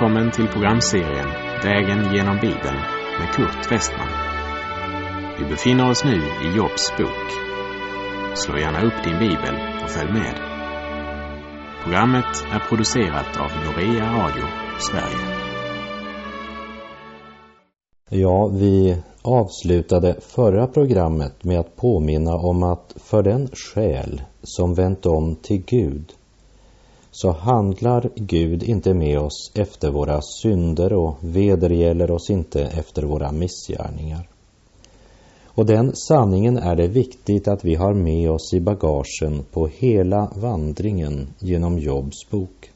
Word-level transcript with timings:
Välkommen 0.00 0.30
till 0.30 0.48
programserien 0.48 1.28
Vägen 1.64 2.14
genom 2.14 2.36
Bibeln 2.36 2.76
med 3.18 3.28
Kurt 3.34 3.72
Westman. 3.72 4.08
Vi 5.38 5.44
befinner 5.44 5.90
oss 5.90 6.04
nu 6.04 6.16
i 6.16 6.56
Jobs 6.56 6.92
bok. 6.98 7.28
Slå 8.34 8.58
gärna 8.58 8.82
upp 8.82 9.04
din 9.04 9.18
bibel 9.18 9.54
och 9.84 9.90
följ 9.90 10.12
med. 10.12 10.34
Programmet 11.82 12.44
är 12.52 12.68
producerat 12.68 13.36
av 13.36 13.50
Norea 13.64 14.12
Radio 14.12 14.44
Sverige. 14.78 15.26
Ja, 18.10 18.46
vi 18.46 18.96
avslutade 19.22 20.16
förra 20.20 20.66
programmet 20.66 21.44
med 21.44 21.60
att 21.60 21.76
påminna 21.76 22.34
om 22.34 22.62
att 22.62 22.94
för 22.96 23.22
den 23.22 23.48
själ 23.48 24.22
som 24.42 24.74
vänt 24.74 25.06
om 25.06 25.36
till 25.36 25.64
Gud 25.66 26.12
så 27.20 27.32
handlar 27.32 28.10
Gud 28.14 28.62
inte 28.62 28.94
med 28.94 29.18
oss 29.18 29.52
efter 29.54 29.90
våra 29.90 30.22
synder 30.22 30.92
och 30.92 31.14
vedergäller 31.20 32.10
oss 32.10 32.30
inte 32.30 32.62
efter 32.62 33.02
våra 33.02 33.32
missgärningar. 33.32 34.28
Och 35.44 35.66
den 35.66 35.96
sanningen 35.96 36.56
är 36.58 36.76
det 36.76 36.88
viktigt 36.88 37.48
att 37.48 37.64
vi 37.64 37.74
har 37.74 37.94
med 37.94 38.30
oss 38.30 38.54
i 38.54 38.60
bagagen 38.60 39.44
på 39.52 39.66
hela 39.66 40.32
vandringen 40.36 41.28
genom 41.38 41.78
Jobs 41.78 42.30
bok. 42.30 42.70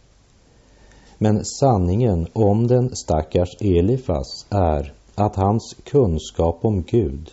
Men 1.19 1.45
sanningen 1.45 2.27
om 2.33 2.67
den 2.67 2.97
stackars 2.97 3.57
Elifas 3.61 4.47
är 4.51 4.93
att 5.15 5.37
hans 5.37 5.77
kunskap 5.85 6.59
om 6.63 6.83
Gud 6.83 7.31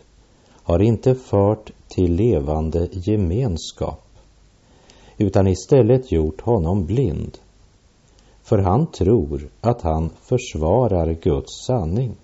har 0.63 0.79
inte 0.79 1.15
fört 1.15 1.71
till 1.87 2.15
levande 2.15 2.87
gemenskap 2.91 4.08
utan 5.19 5.47
istället 5.47 6.11
gjort 6.11 6.41
honom 6.41 6.85
blind. 6.85 7.37
För 8.43 8.57
han 8.57 8.87
tror 8.87 9.49
att 9.61 9.81
han 9.81 10.09
försvarar 10.21 11.17
Guds 11.21 11.65
sanning, 11.67 12.15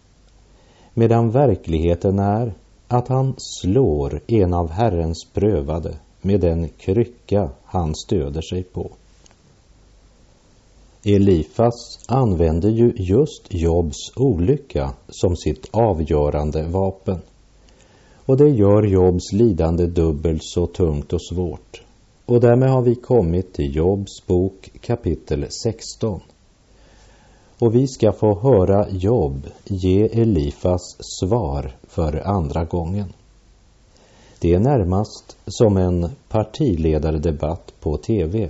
medan 0.93 1.31
verkligheten 1.31 2.19
är 2.19 2.53
att 2.87 3.07
han 3.07 3.33
slår 3.37 4.21
en 4.27 4.53
av 4.53 4.71
Herrens 4.71 5.27
prövade 5.33 5.93
med 6.21 6.41
den 6.41 6.69
krycka 6.69 7.49
han 7.65 7.95
stöder 7.95 8.41
sig 8.41 8.63
på. 8.63 8.91
Elifas 11.03 11.99
använder 12.07 12.69
ju 12.69 12.93
just 12.95 13.47
Jobs 13.49 14.11
olycka 14.15 14.93
som 15.07 15.35
sitt 15.35 15.69
avgörande 15.71 16.63
vapen. 16.67 17.19
Och 18.25 18.37
det 18.37 18.49
gör 18.49 18.83
Jobs 18.83 19.33
lidande 19.33 19.85
dubbelt 19.85 20.43
så 20.43 20.67
tungt 20.67 21.13
och 21.13 21.21
svårt. 21.21 21.84
Och 22.25 22.39
därmed 22.39 22.69
har 22.69 22.81
vi 22.81 22.95
kommit 22.95 23.53
till 23.53 23.75
Jobs 23.75 24.27
bok 24.27 24.69
kapitel 24.81 25.45
16. 25.49 26.21
Och 27.59 27.75
vi 27.75 27.87
ska 27.87 28.11
få 28.11 28.39
höra 28.39 28.89
Job 28.89 29.47
ge 29.63 30.21
Elifas 30.21 30.97
svar 30.99 31.71
för 31.83 32.27
andra 32.27 32.65
gången. 32.65 33.13
Det 34.39 34.53
är 34.53 34.59
närmast 34.59 35.37
som 35.47 35.77
en 35.77 36.09
partiledardebatt 36.29 37.73
på 37.79 37.97
TV. 37.97 38.49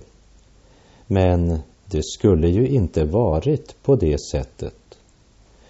Men 1.08 1.59
det 1.86 2.03
skulle 2.03 2.48
ju 2.48 2.68
inte 2.68 3.03
varit 3.06 3.84
på 3.84 3.96
det 3.96 4.22
sättet. 4.31 4.76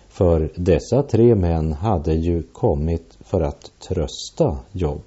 För 0.07 0.51
dessa 0.55 1.03
tre 1.03 1.35
män 1.35 1.73
hade 1.73 2.13
ju 2.13 2.43
kommit 2.43 3.17
för 3.21 3.41
att 3.41 3.71
trösta 3.79 4.57
Job. 4.71 5.01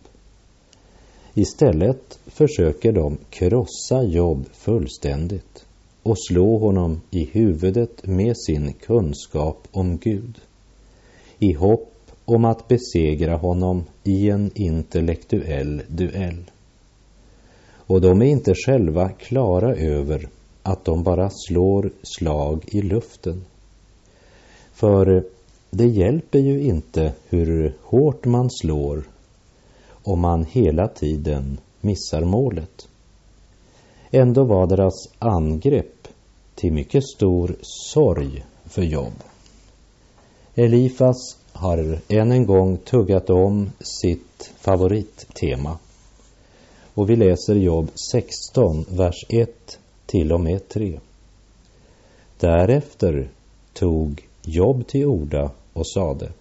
Istället 1.39 2.19
försöker 2.27 2.92
de 2.92 3.18
krossa 3.30 4.02
Job 4.02 4.46
fullständigt 4.52 5.67
och 6.02 6.17
slå 6.29 6.58
honom 6.58 7.01
i 7.11 7.24
huvudet 7.24 8.07
med 8.07 8.39
sin 8.39 8.73
kunskap 8.73 9.68
om 9.70 9.98
Gud 9.98 10.40
i 11.39 11.52
hopp 11.52 11.92
om 12.24 12.45
att 12.45 12.68
besegra 12.68 13.36
honom 13.36 13.85
i 14.05 14.30
en 14.30 14.51
intellektuell 14.55 15.83
duell. 15.89 16.51
Och 17.70 18.01
de 18.01 18.23
är 18.23 18.27
inte 18.27 18.55
själva 18.55 19.08
klara 19.08 19.74
över 19.74 20.29
att 20.63 20.84
de 20.84 21.02
bara 21.02 21.30
slår 21.30 21.90
slag 22.02 22.64
i 22.67 22.83
luften. 22.83 23.45
För 24.73 25.24
det 25.70 25.86
hjälper 25.86 26.39
ju 26.39 26.63
inte 26.63 27.13
hur 27.29 27.77
hårt 27.83 28.24
man 28.24 28.51
slår 28.51 29.05
och 30.03 30.19
man 30.19 30.45
hela 30.45 30.89
tiden 30.89 31.59
missar 31.81 32.25
målet. 32.25 32.89
Ändå 34.11 34.45
var 34.45 34.67
deras 34.67 35.09
angrepp 35.19 36.09
till 36.55 36.73
mycket 36.73 37.05
stor 37.05 37.57
sorg 37.63 38.45
för 38.64 38.83
Job. 38.83 39.13
Elifas 40.55 41.37
har 41.53 41.98
än 42.08 42.33
en 42.33 42.47
gång 42.47 42.77
tuggat 42.77 43.31
om 43.31 43.70
sitt 43.81 44.53
favorittema. 44.58 45.79
Och 46.95 47.11
vi 47.11 47.17
läser 47.17 47.55
Job 47.55 47.91
16, 48.13 48.85
vers 48.89 49.25
1 49.29 49.79
till 50.07 50.33
och 50.33 50.41
med 50.41 50.69
3. 50.69 51.01
Därefter 52.41 53.31
tog 53.73 54.29
Job 54.42 54.87
till 54.87 55.07
orda 55.07 55.51
och 55.73 55.87
sade 55.87 56.33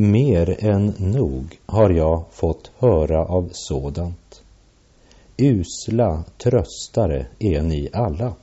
Mer 0.00 0.64
än 0.64 0.94
nog 0.98 1.58
har 1.66 1.90
jag 1.90 2.24
fått 2.30 2.70
höra 2.78 3.24
av 3.24 3.48
sådant. 3.52 4.42
Usla 5.36 6.24
tröstare 6.38 7.26
är 7.38 7.62
ni 7.62 7.88
alla. 7.92 8.34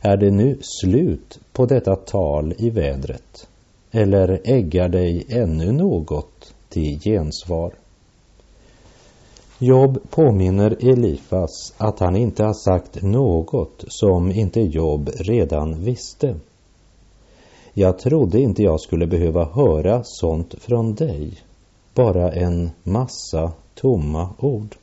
Är 0.00 0.16
det 0.16 0.30
nu 0.30 0.58
slut 0.60 1.40
på 1.52 1.66
detta 1.66 1.96
tal 1.96 2.54
i 2.58 2.70
vädret? 2.70 3.48
Eller 3.90 4.40
äggar 4.44 4.88
dig 4.88 5.26
ännu 5.28 5.72
något 5.72 6.54
till 6.68 7.00
gensvar? 7.00 7.72
Job 9.58 9.98
påminner 10.10 10.90
Elifas 10.90 11.74
att 11.76 12.00
han 12.00 12.16
inte 12.16 12.44
har 12.44 12.54
sagt 12.54 13.02
något 13.02 13.84
som 13.88 14.32
inte 14.32 14.60
Job 14.60 15.10
redan 15.14 15.84
visste. 15.84 16.34
Jag 17.78 17.98
trodde 17.98 18.40
inte 18.40 18.62
jag 18.62 18.80
skulle 18.80 19.06
behöva 19.06 19.44
höra 19.44 20.00
sånt 20.04 20.54
från 20.58 20.94
dig. 20.94 21.32
Bara 21.94 22.32
en 22.32 22.70
massa 22.82 23.52
tomma 23.74 24.28
ord. 24.38 24.76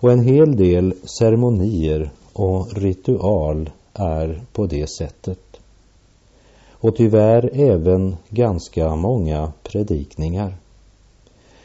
Och 0.00 0.12
en 0.12 0.22
hel 0.22 0.56
del 0.56 0.94
ceremonier 1.04 2.10
och 2.32 2.74
ritual 2.74 3.70
är 3.94 4.42
på 4.52 4.66
det 4.66 4.90
sättet. 4.90 5.60
Och 6.70 6.96
tyvärr 6.96 7.50
även 7.52 8.16
ganska 8.28 8.94
många 8.94 9.52
predikningar. 9.62 10.56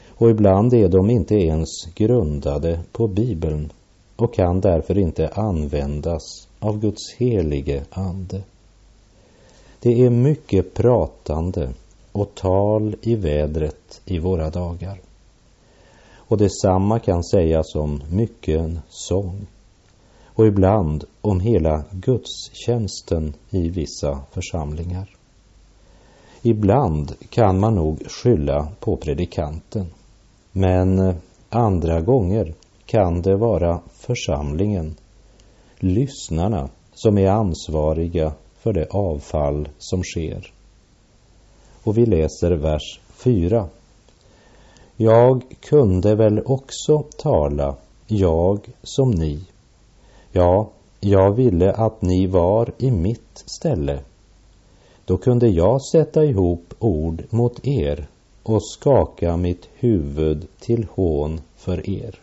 Och 0.10 0.30
ibland 0.30 0.74
är 0.74 0.88
de 0.88 1.10
inte 1.10 1.36
ens 1.36 1.86
grundade 1.96 2.80
på 2.92 3.08
Bibeln 3.08 3.72
och 4.16 4.34
kan 4.34 4.62
därför 4.62 4.98
inte 4.98 5.28
användas 5.28 6.48
av 6.60 6.80
Guds 6.80 7.16
helige 7.18 7.84
Ande. 7.90 8.42
Det 9.84 10.06
är 10.06 10.10
mycket 10.10 10.74
pratande 10.74 11.70
och 12.12 12.36
tal 12.36 12.96
i 13.02 13.16
vädret 13.16 14.02
i 14.06 14.20
våra 14.20 14.50
dagar. 14.50 15.02
Och 16.16 16.38
detsamma 16.38 17.00
kan 17.00 17.24
sägas 17.24 17.76
om 17.76 18.02
mycken 18.12 18.80
sång 18.90 19.48
och 20.26 20.48
ibland 20.48 21.04
om 21.22 21.40
hela 21.40 21.84
gudstjänsten 21.92 23.34
i 23.50 23.70
vissa 23.70 24.20
församlingar. 24.32 25.10
Ibland 26.42 27.16
kan 27.30 27.60
man 27.60 27.76
nog 27.76 28.12
skylla 28.12 28.68
på 28.80 28.98
predikanten, 28.98 29.86
men 30.52 31.16
andra 31.50 32.02
gånger 32.02 32.54
kan 32.86 33.22
det 33.22 33.36
vara 33.36 33.82
församlingen, 33.94 34.96
lyssnarna, 35.80 36.70
som 36.94 37.18
är 37.18 37.30
ansvariga 37.30 38.34
för 38.62 38.74
det 38.74 38.88
avfall 38.90 39.70
som 39.78 40.04
sker. 40.04 40.54
Och 41.84 41.98
vi 41.98 42.06
läser 42.06 42.52
vers 42.52 43.00
4. 43.10 43.68
Jag 44.98 45.44
kunde 45.60 46.16
väl 46.16 46.42
också 46.46 47.04
tala, 47.18 47.76
jag 48.08 48.60
som 48.84 49.12
ni. 49.12 49.40
Ja, 50.32 50.70
jag 51.00 51.36
ville 51.36 51.72
att 51.72 52.02
ni 52.02 52.28
var 52.28 52.72
i 52.78 52.92
mitt 52.92 53.44
ställe. 53.46 54.00
Då 55.06 55.18
kunde 55.18 55.48
jag 55.48 55.82
sätta 55.82 56.26
ihop 56.26 56.74
ord 56.80 57.24
mot 57.30 57.68
er 57.68 58.08
och 58.44 58.68
skaka 58.68 59.38
mitt 59.38 59.70
huvud 59.74 60.48
till 60.60 60.88
hån 60.94 61.42
för 61.56 61.90
er. 61.90 62.20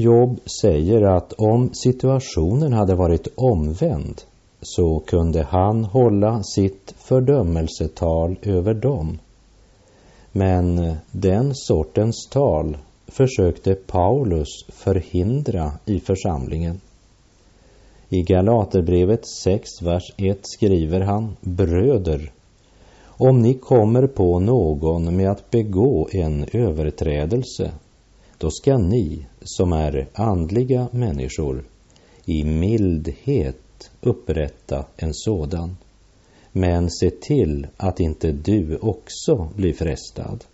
Job 0.00 0.40
säger 0.60 1.02
att 1.02 1.32
om 1.32 1.70
situationen 1.74 2.72
hade 2.72 2.94
varit 2.94 3.28
omvänd 3.34 4.22
så 4.62 5.02
kunde 5.06 5.42
han 5.42 5.84
hålla 5.84 6.42
sitt 6.42 6.94
fördömelsetal 6.98 8.38
över 8.42 8.74
dem. 8.74 9.18
Men 10.32 10.94
den 11.12 11.54
sortens 11.54 12.28
tal 12.30 12.76
försökte 13.06 13.74
Paulus 13.74 14.64
förhindra 14.68 15.72
i 15.84 16.00
församlingen. 16.00 16.80
I 18.08 18.22
Galaterbrevet 18.22 19.26
6, 19.26 19.82
vers 19.82 20.14
1 20.16 20.38
skriver 20.42 21.00
han, 21.00 21.36
Bröder, 21.40 22.32
om 23.04 23.42
ni 23.42 23.54
kommer 23.54 24.06
på 24.06 24.38
någon 24.38 25.16
med 25.16 25.30
att 25.30 25.50
begå 25.50 26.08
en 26.12 26.46
överträdelse, 26.52 27.70
då 28.40 28.50
ska 28.50 28.78
ni, 28.78 29.26
som 29.42 29.72
är 29.72 30.08
andliga 30.14 30.88
människor, 30.92 31.64
i 32.24 32.44
mildhet 32.44 33.90
upprätta 34.00 34.84
en 34.96 35.14
sådan. 35.14 35.76
Men 36.52 36.90
se 36.90 37.10
till 37.10 37.66
att 37.76 38.00
inte 38.00 38.32
du 38.32 38.76
också 38.76 39.48
blir 39.56 39.72
frestad. 39.72 40.44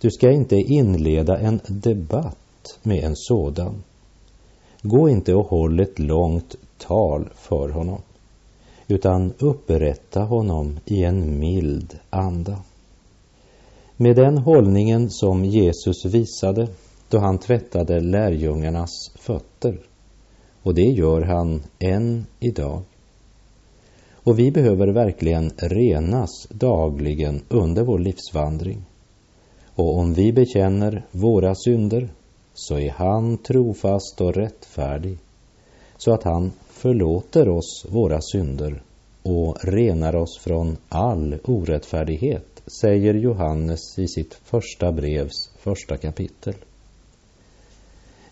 Du 0.00 0.10
ska 0.10 0.30
inte 0.30 0.56
inleda 0.56 1.38
en 1.38 1.60
debatt 1.66 2.78
med 2.82 3.04
en 3.04 3.16
sådan. 3.16 3.82
Gå 4.82 5.08
inte 5.08 5.34
och 5.34 5.46
håll 5.46 5.80
ett 5.80 5.98
långt 5.98 6.56
tal 6.78 7.28
för 7.34 7.68
honom, 7.68 8.02
utan 8.88 9.32
upprätta 9.38 10.20
honom 10.20 10.78
i 10.84 11.04
en 11.04 11.38
mild 11.38 11.98
anda. 12.10 12.58
Med 14.02 14.16
den 14.16 14.38
hållningen 14.38 15.10
som 15.10 15.44
Jesus 15.44 16.04
visade 16.04 16.68
då 17.08 17.18
han 17.18 17.38
tvättade 17.38 18.00
lärjungarnas 18.00 18.90
fötter. 19.14 19.80
Och 20.62 20.74
det 20.74 20.90
gör 20.90 21.22
han 21.22 21.62
än 21.78 22.26
idag. 22.38 22.82
Och 24.14 24.38
vi 24.38 24.50
behöver 24.50 24.88
verkligen 24.88 25.50
renas 25.56 26.46
dagligen 26.50 27.42
under 27.48 27.84
vår 27.84 27.98
livsvandring. 27.98 28.84
Och 29.74 29.98
om 29.98 30.14
vi 30.14 30.32
bekänner 30.32 31.06
våra 31.10 31.54
synder 31.54 32.08
så 32.54 32.78
är 32.78 32.90
han 32.90 33.38
trofast 33.38 34.20
och 34.20 34.34
rättfärdig 34.34 35.18
så 35.96 36.12
att 36.12 36.22
han 36.22 36.52
förlåter 36.68 37.48
oss 37.48 37.86
våra 37.88 38.20
synder 38.20 38.82
och 39.22 39.64
renar 39.64 40.16
oss 40.16 40.38
från 40.38 40.76
all 40.88 41.38
orättfärdighet, 41.44 42.59
säger 42.66 43.14
Johannes 43.14 43.98
i 43.98 44.08
sitt 44.08 44.34
första 44.34 44.92
brevs 44.92 45.50
första 45.58 45.96
kapitel. 45.96 46.54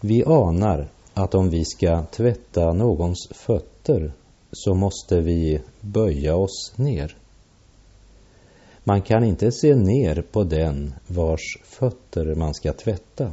Vi 0.01 0.25
anar 0.25 0.89
att 1.15 1.35
om 1.35 1.51
vi 1.51 1.65
ska 1.65 2.05
tvätta 2.11 2.73
någons 2.73 3.29
fötter 3.31 4.13
så 4.53 4.75
måste 4.75 5.21
vi 5.21 5.61
böja 5.81 6.37
oss 6.37 6.73
ner. 6.77 7.17
Man 8.85 9.03
kan 9.03 9.25
inte 9.25 9.53
se 9.53 9.75
ner 9.75 10.23
på 10.33 10.45
den 10.45 10.95
vars 11.07 11.59
fötter 11.65 12.35
man 12.35 12.55
ska 12.55 12.73
tvätta. 12.73 13.33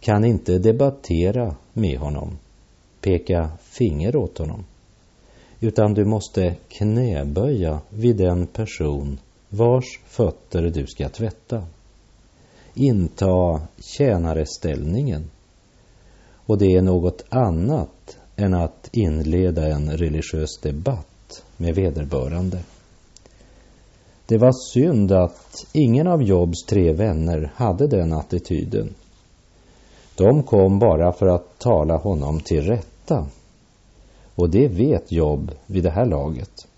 Kan 0.00 0.24
inte 0.24 0.58
debattera 0.58 1.56
med 1.72 1.98
honom, 1.98 2.38
peka 3.00 3.50
finger 3.60 4.16
åt 4.16 4.38
honom. 4.38 4.64
Utan 5.60 5.94
du 5.94 6.04
måste 6.04 6.54
knäböja 6.68 7.80
vid 7.88 8.16
den 8.16 8.46
person 8.46 9.18
vars 9.48 10.00
fötter 10.06 10.62
du 10.62 10.86
ska 10.86 11.08
tvätta. 11.08 11.62
Inta 12.74 13.60
tjänareställningen. 13.78 15.30
Och 16.46 16.58
det 16.58 16.76
är 16.76 16.82
något 16.82 17.24
annat 17.28 18.18
än 18.36 18.54
att 18.54 18.88
inleda 18.92 19.68
en 19.68 19.90
religiös 19.90 20.58
debatt 20.62 21.44
med 21.56 21.74
vederbörande. 21.74 22.58
Det 24.26 24.38
var 24.38 24.72
synd 24.72 25.12
att 25.12 25.66
ingen 25.72 26.06
av 26.06 26.22
Jobs 26.22 26.64
tre 26.66 26.92
vänner 26.92 27.52
hade 27.54 27.86
den 27.86 28.12
attityden. 28.12 28.94
De 30.16 30.42
kom 30.42 30.78
bara 30.78 31.12
för 31.12 31.26
att 31.26 31.58
tala 31.58 31.96
honom 31.96 32.40
till 32.40 32.62
rätta. 32.62 33.26
Och 34.34 34.50
det 34.50 34.68
vet 34.68 35.12
Job 35.12 35.50
vid 35.66 35.84
det 35.84 35.90
här 35.90 36.06
laget. 36.06 36.68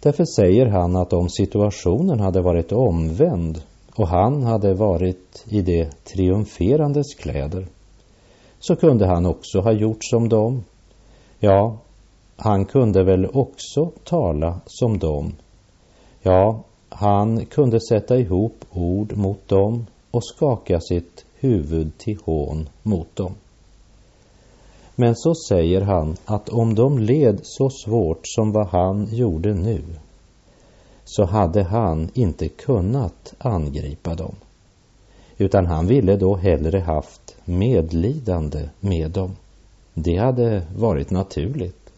Därför 0.00 0.24
säger 0.24 0.66
han 0.66 0.96
att 0.96 1.12
om 1.12 1.28
situationen 1.28 2.20
hade 2.20 2.42
varit 2.42 2.72
omvänd 2.72 3.62
och 3.96 4.08
han 4.08 4.42
hade 4.42 4.74
varit 4.74 5.44
i 5.48 5.62
de 5.62 5.90
triumferandes 6.04 7.14
kläder 7.14 7.66
så 8.58 8.76
kunde 8.76 9.06
han 9.06 9.26
också 9.26 9.60
ha 9.60 9.72
gjort 9.72 10.04
som 10.04 10.28
dem. 10.28 10.64
Ja, 11.38 11.78
han 12.36 12.64
kunde 12.64 13.04
väl 13.04 13.26
också 13.26 13.90
tala 14.04 14.60
som 14.66 14.98
dem 14.98 15.32
Ja, 16.24 16.64
han 16.88 17.46
kunde 17.46 17.80
sätta 17.80 18.18
ihop 18.18 18.64
ord 18.70 19.16
mot 19.16 19.48
dem 19.48 19.86
och 20.10 20.24
skaka 20.24 20.80
sitt 20.80 21.24
huvud 21.40 21.98
till 21.98 22.18
hån 22.24 22.68
mot 22.82 23.16
dem. 23.16 23.34
Men 25.02 25.16
så 25.16 25.34
säger 25.34 25.80
han 25.80 26.16
att 26.24 26.48
om 26.48 26.74
de 26.74 26.98
led 26.98 27.40
så 27.42 27.70
svårt 27.70 28.20
som 28.22 28.52
vad 28.52 28.66
han 28.66 29.08
gjorde 29.10 29.54
nu 29.54 29.82
så 31.04 31.24
hade 31.24 31.62
han 31.62 32.10
inte 32.14 32.48
kunnat 32.48 33.34
angripa 33.38 34.14
dem. 34.14 34.34
Utan 35.38 35.66
han 35.66 35.86
ville 35.86 36.16
då 36.16 36.36
hellre 36.36 36.78
haft 36.78 37.36
medlidande 37.44 38.68
med 38.80 39.10
dem. 39.10 39.36
Det 39.94 40.16
hade 40.16 40.62
varit 40.76 41.10
naturligt. 41.10 41.92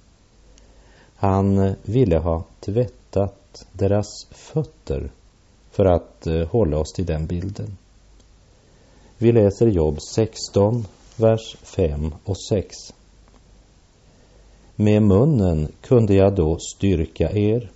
Han 1.16 1.74
ville 1.82 2.18
ha 2.18 2.44
tvättat 2.60 3.66
deras 3.72 4.26
fötter 4.30 5.10
för 5.70 5.84
att 5.84 6.26
eh, 6.26 6.48
hålla 6.48 6.78
oss 6.78 6.92
till 6.92 7.06
den 7.06 7.26
bilden. 7.26 7.76
Vi 9.18 9.32
läser 9.32 9.66
Jobb 9.66 9.98
16, 10.14 10.84
vers 11.16 11.56
5 11.62 12.14
och 12.24 12.36
6. 12.48 12.76
Med 14.76 15.02
munnen 15.02 15.68
kunde 15.80 16.14
jag 16.14 16.34
då 16.34 16.58
styrka 16.58 17.30
er 17.30 17.70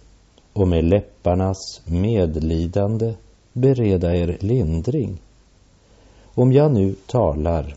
och 0.52 0.68
med 0.68 0.84
läpparnas 0.84 1.80
medlidande 1.84 3.14
bereda 3.52 4.16
er 4.16 4.36
lindring. 4.40 5.18
Om 6.34 6.52
jag 6.52 6.72
nu 6.72 6.94
talar 7.06 7.74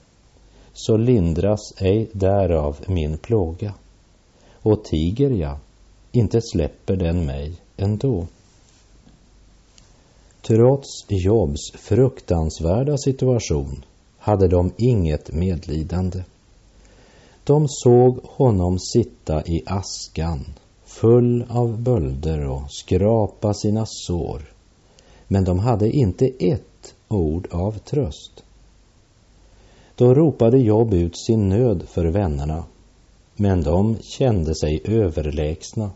så 0.73 0.97
lindras 0.97 1.73
ej 1.77 2.09
därav 2.13 2.77
min 2.87 3.17
plåga 3.17 3.73
och 4.53 4.83
tiger 4.83 5.29
jag, 5.29 5.57
inte 6.12 6.41
släpper 6.41 6.95
den 6.95 7.25
mig 7.25 7.53
ändå. 7.77 8.27
Trots 10.41 11.05
Jobs 11.09 11.71
fruktansvärda 11.71 12.97
situation 12.97 13.83
hade 14.21 14.47
de 14.47 14.71
inget 14.77 15.33
medlidande. 15.33 16.23
De 17.43 17.65
såg 17.67 18.19
honom 18.23 18.79
sitta 18.79 19.43
i 19.45 19.63
askan, 19.65 20.45
full 20.85 21.45
av 21.49 21.81
bölder 21.81 22.47
och 22.47 22.71
skrapa 22.71 23.53
sina 23.53 23.85
sår. 23.85 24.41
Men 25.27 25.43
de 25.43 25.59
hade 25.59 25.91
inte 25.91 26.25
ett 26.39 26.95
ord 27.07 27.47
av 27.51 27.77
tröst. 27.77 28.43
Då 29.95 30.13
ropade 30.13 30.59
Job 30.59 30.93
ut 30.93 31.17
sin 31.17 31.49
nöd 31.49 31.83
för 31.87 32.05
vännerna, 32.05 32.63
men 33.35 33.63
de 33.63 33.97
kände 34.01 34.55
sig 34.55 34.81
överlägsna 34.83 35.91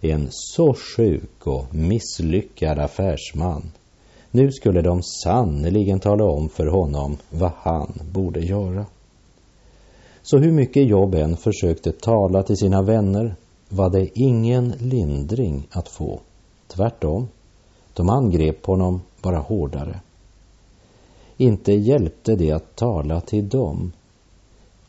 en 0.00 0.28
så 0.30 0.74
sjuk 0.74 1.46
och 1.46 1.74
misslyckad 1.74 2.78
affärsman. 2.78 3.70
Nu 4.30 4.52
skulle 4.52 4.82
de 4.82 5.02
sannerligen 5.02 6.00
tala 6.00 6.24
om 6.24 6.48
för 6.48 6.66
honom 6.66 7.16
vad 7.30 7.52
han 7.56 7.92
borde 8.12 8.40
göra. 8.40 8.86
Så 10.22 10.38
hur 10.38 10.52
mycket 10.52 10.88
Jobb 10.88 11.14
än 11.14 11.36
försökte 11.36 11.92
tala 11.92 12.42
till 12.42 12.56
sina 12.56 12.82
vänner 12.82 13.36
var 13.68 13.90
det 13.90 14.18
ingen 14.18 14.68
lindring 14.78 15.66
att 15.70 15.88
få. 15.88 16.20
Tvärtom, 16.66 17.28
de 17.94 18.08
angrep 18.08 18.66
honom 18.66 19.00
bara 19.22 19.38
hårdare. 19.38 20.00
Inte 21.36 21.72
hjälpte 21.72 22.36
det 22.36 22.52
att 22.52 22.76
tala 22.76 23.20
till 23.20 23.48
dem 23.48 23.92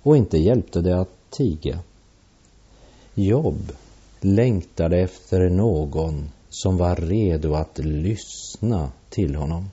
och 0.04 0.18
inte 0.18 0.38
hjälpte 0.38 0.82
det 0.82 1.00
att 1.00 1.10
tiga. 1.30 1.80
Jobb 3.14 3.72
längtade 4.20 5.00
efter 5.00 5.50
någon 5.50 6.30
som 6.52 6.78
var 6.78 6.96
redo 6.96 7.54
att 7.54 7.78
lyssna 7.78 8.92
till 9.10 9.36
honom. 9.36 9.70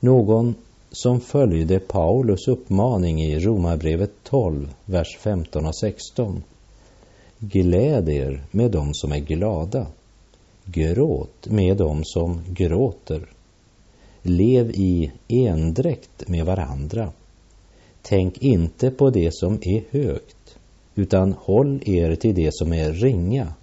Någon 0.00 0.54
som 0.90 1.20
följde 1.20 1.78
Paulus 1.78 2.48
uppmaning 2.48 3.22
i 3.22 3.38
Romarbrevet 3.38 4.12
12, 4.22 4.74
vers 4.84 5.18
15 5.20 5.66
och 5.66 5.76
16. 5.76 6.42
Gläd 7.38 8.08
er 8.08 8.42
med 8.50 8.70
dem 8.70 8.94
som 8.94 9.12
är 9.12 9.18
glada. 9.18 9.86
Gråt 10.64 11.46
med 11.46 11.76
dem 11.76 12.00
som 12.04 12.40
gråter. 12.48 13.28
Lev 14.22 14.70
i 14.70 15.12
endräkt 15.28 16.28
med 16.28 16.46
varandra. 16.46 17.12
Tänk 18.02 18.38
inte 18.38 18.90
på 18.90 19.10
det 19.10 19.34
som 19.34 19.58
är 19.62 19.82
högt 19.90 20.58
utan 20.94 21.32
håll 21.32 21.82
er 21.86 22.14
till 22.14 22.34
det 22.34 22.54
som 22.54 22.72
är 22.72 22.92
ringa. 22.92 23.54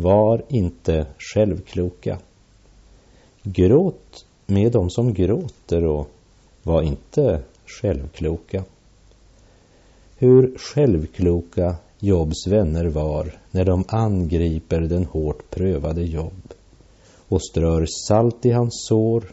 Var 0.00 0.42
inte 0.48 1.06
självkloka. 1.18 2.18
Gråt 3.42 4.26
med 4.46 4.72
dem 4.72 4.90
som 4.90 5.14
gråter 5.14 5.84
och 5.84 6.08
var 6.62 6.82
inte 6.82 7.42
självkloka. 7.66 8.64
hur 10.16 10.58
självkloka 10.58 11.76
Jobs 11.98 12.46
vänner 12.46 12.84
var 12.84 13.34
när 13.50 13.64
de 13.64 13.84
angriper 13.88 14.80
den 14.80 15.04
hårt 15.04 15.50
prövade 15.50 16.02
Jobb 16.02 16.54
och 17.28 17.42
strör 17.42 17.86
salt 18.06 18.46
i 18.46 18.50
hans 18.50 18.86
sår 18.88 19.24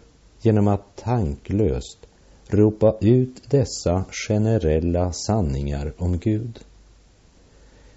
genom 0.42 0.68
att 0.68 0.96
tanklöst 0.96 2.08
ropa 2.48 2.98
ut 3.02 3.50
dessa 3.50 4.06
generella 4.28 5.12
sanningar 5.12 5.94
om 5.98 6.18
Gud. 6.18 6.60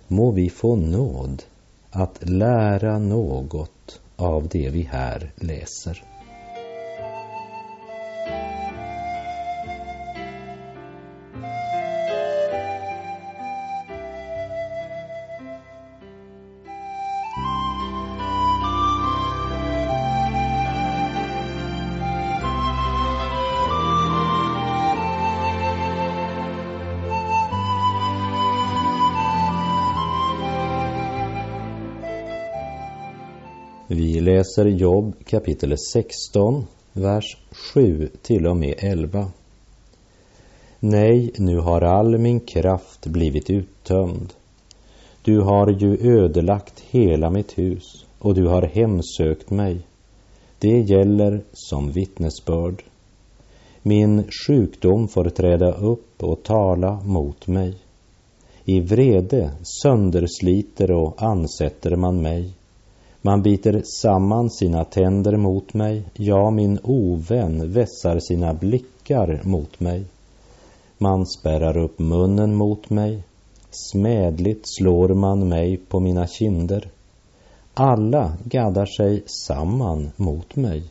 Må 0.08 0.30
vi 0.30 0.50
få 0.50 0.76
nåd 0.76 1.42
att 1.90 2.18
lära 2.28 2.98
något 2.98 4.00
av 4.16 4.48
det 4.48 4.70
vi 4.70 4.82
här 4.82 5.32
läser. 5.36 6.02
Vi 33.98 34.20
läser 34.20 34.66
Jobb 34.66 35.14
kapitel 35.24 35.78
16, 35.92 36.66
vers 36.92 37.36
7 37.74 38.08
till 38.22 38.46
och 38.46 38.56
med 38.56 38.74
11. 38.78 39.26
Nej, 40.80 41.32
nu 41.38 41.58
har 41.58 41.80
all 41.80 42.18
min 42.18 42.40
kraft 42.40 43.06
blivit 43.06 43.50
uttömd. 43.50 44.32
Du 45.22 45.40
har 45.40 45.70
ju 45.70 46.16
ödelagt 46.16 46.80
hela 46.90 47.30
mitt 47.30 47.58
hus 47.58 48.06
och 48.18 48.34
du 48.34 48.46
har 48.46 48.62
hemsökt 48.62 49.50
mig. 49.50 49.80
Det 50.58 50.80
gäller 50.80 51.44
som 51.52 51.92
vittnesbörd. 51.92 52.82
Min 53.82 54.24
sjukdom 54.46 55.08
får 55.08 55.24
träda 55.24 55.72
upp 55.72 56.22
och 56.22 56.42
tala 56.42 57.00
mot 57.04 57.46
mig. 57.46 57.74
I 58.64 58.80
vrede 58.80 59.50
söndersliter 59.82 60.90
och 60.90 61.22
ansätter 61.22 61.96
man 61.96 62.22
mig. 62.22 62.57
Man 63.22 63.42
biter 63.42 63.82
samman 63.84 64.50
sina 64.50 64.84
tänder 64.84 65.36
mot 65.36 65.74
mig, 65.74 66.02
ja, 66.14 66.50
min 66.50 66.78
ovän 66.82 67.72
vässar 67.72 68.18
sina 68.18 68.54
blickar 68.54 69.40
mot 69.44 69.80
mig. 69.80 70.04
Man 70.98 71.26
spärrar 71.26 71.76
upp 71.78 71.98
munnen 71.98 72.54
mot 72.54 72.90
mig, 72.90 73.22
smädligt 73.70 74.64
slår 74.64 75.08
man 75.08 75.48
mig 75.48 75.76
på 75.76 76.00
mina 76.00 76.26
kinder. 76.26 76.90
Alla 77.74 78.32
gaddar 78.44 78.86
sig 78.86 79.22
samman 79.26 80.10
mot 80.16 80.56
mig. 80.56 80.82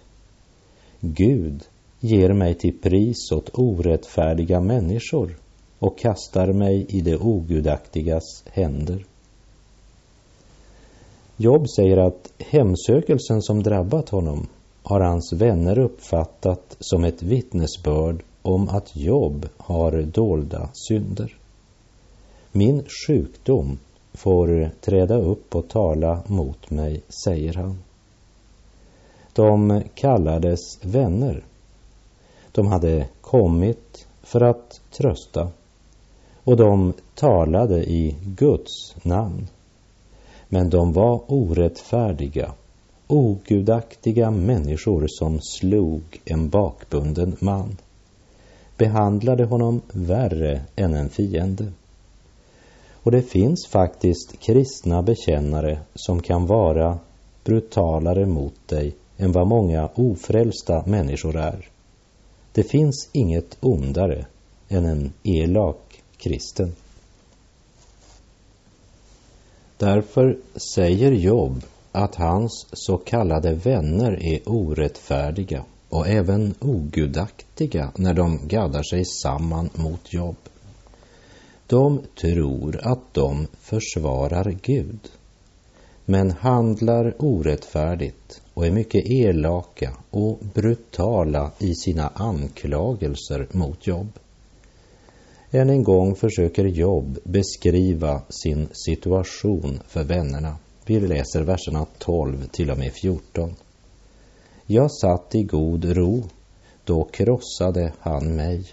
Gud 1.00 1.64
ger 2.00 2.34
mig 2.34 2.54
till 2.54 2.80
pris 2.82 3.32
åt 3.32 3.50
orättfärdiga 3.54 4.62
människor 4.62 5.38
och 5.80 6.00
kastar 6.00 6.54
mig 6.54 6.86
i 6.90 7.02
det 7.02 7.18
ogudaktigas 7.18 8.44
händer. 8.46 9.06
Jobb 11.40 11.70
säger 11.70 11.98
att 11.98 12.34
hemsökelsen 12.40 13.42
som 13.42 13.64
drabbat 13.64 14.10
honom 14.10 14.48
har 14.84 15.00
hans 15.00 15.34
vänner 15.34 15.80
uppfattat 15.80 16.78
som 16.80 17.04
ett 17.04 17.24
vittnesbörd 17.24 18.24
om 18.42 18.70
att 18.70 18.96
Jobb 18.96 19.50
har 19.58 20.02
dolda 20.02 20.70
synder. 20.74 21.38
Min 22.52 22.84
sjukdom 23.08 23.80
får 24.14 24.70
träda 24.82 25.18
upp 25.18 25.56
och 25.56 25.68
tala 25.68 26.24
mot 26.28 26.70
mig, 26.70 27.02
säger 27.24 27.54
han. 27.54 27.78
De 29.34 29.84
kallades 29.96 30.86
vänner. 30.86 31.44
De 32.52 32.68
hade 32.68 33.08
kommit 33.22 34.08
för 34.24 34.42
att 34.42 34.82
trösta 34.92 35.48
och 36.44 36.58
de 36.58 36.94
talade 37.16 37.84
i 37.84 38.16
Guds 38.24 38.96
namn. 39.04 39.48
Men 40.50 40.70
de 40.70 40.94
var 40.94 41.22
orättfärdiga, 41.28 42.52
ogudaktiga 43.08 44.32
människor 44.32 45.06
som 45.08 45.40
slog 45.42 46.02
en 46.26 46.50
bakbunden 46.50 47.36
man, 47.40 47.78
behandlade 48.78 49.46
honom 49.46 49.82
värre 49.94 50.62
än 50.76 50.94
en 50.94 51.10
fiende. 51.10 51.72
Och 52.92 53.12
det 53.12 53.22
finns 53.22 53.68
faktiskt 53.68 54.40
kristna 54.40 55.02
bekännare 55.02 55.80
som 55.96 56.22
kan 56.22 56.46
vara 56.46 57.00
brutalare 57.44 58.26
mot 58.26 58.68
dig 58.68 58.96
än 59.18 59.32
vad 59.32 59.48
många 59.48 59.90
ofrälsta 59.96 60.84
människor 60.86 61.36
är. 61.36 61.70
Det 62.52 62.64
finns 62.64 63.10
inget 63.12 63.58
ondare 63.62 64.26
än 64.70 64.86
en 64.86 65.14
elak 65.24 66.04
kristen. 66.18 66.76
Därför 69.78 70.38
säger 70.76 71.12
Job 71.12 71.64
att 71.92 72.16
hans 72.16 72.68
så 72.74 72.98
kallade 72.98 73.54
vänner 73.54 74.24
är 74.24 74.50
orättfärdiga 74.50 75.64
och 75.90 76.08
även 76.08 76.56
ogudaktiga 76.60 77.92
när 77.96 78.14
de 78.14 78.40
gaddar 78.48 78.84
sig 78.84 79.06
samman 79.06 79.70
mot 79.74 80.14
Job. 80.14 80.36
De 81.68 82.02
tror 82.22 82.80
att 82.84 83.14
de 83.14 83.48
försvarar 83.62 84.58
Gud, 84.62 85.00
men 86.06 86.32
handlar 86.32 87.14
orättfärdigt 87.20 88.42
och 88.54 88.66
är 88.66 88.72
mycket 88.72 89.06
elaka 89.06 89.94
och 90.10 90.40
brutala 90.54 91.52
i 91.60 91.76
sina 91.76 92.08
anklagelser 92.08 93.48
mot 93.52 93.88
Job. 93.88 94.08
Än 95.52 95.70
en 95.70 95.84
gång 95.84 96.16
försöker 96.16 96.66
Job 96.66 97.18
beskriva 97.24 98.22
sin 98.30 98.68
situation 98.72 99.80
för 99.88 100.04
vännerna. 100.04 100.58
Vi 100.86 101.00
läser 101.00 101.44
verserna 101.44 101.86
12 101.98 102.48
till 102.48 102.72
och 102.72 102.78
med 102.78 102.94
14. 102.94 103.56
Jag 104.66 104.92
satt 104.92 105.36
i 105.36 105.44
god 105.44 105.86
ro, 105.86 106.24
då 106.84 107.04
krossade 107.04 107.94
han 108.00 108.36
mig. 108.36 108.66